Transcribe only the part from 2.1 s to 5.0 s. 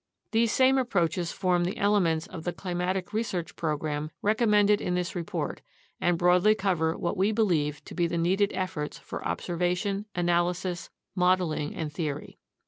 of the climatic research program recommended in